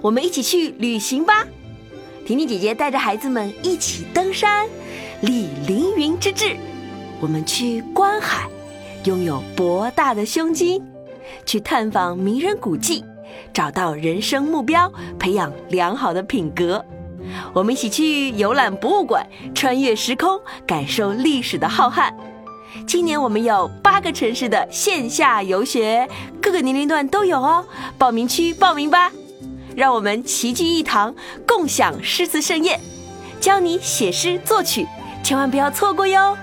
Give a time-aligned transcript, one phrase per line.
[0.00, 1.46] 我们一起去旅行吧！
[2.24, 4.68] 婷婷姐姐带着孩子们一起登山，
[5.22, 6.56] 立凌云之志。
[7.20, 8.48] 我们去观海，
[9.04, 10.80] 拥有博大的胸襟；
[11.44, 13.04] 去探访名人古迹，
[13.52, 16.84] 找到人生目标，培养良好的品格。
[17.52, 22.12] 我们一起去游览博物馆，穿越时空，感受历史的浩瀚。
[22.86, 26.08] 今年我们有八个城市的线下游学，
[26.40, 27.66] 各个年龄段都有哦。
[27.98, 29.10] 报名区报名吧，
[29.78, 31.14] 让我们齐聚一堂，
[31.46, 32.80] 共享诗词盛宴，
[33.40, 34.84] 教你写诗作曲，
[35.22, 36.36] 千万不要错过哟。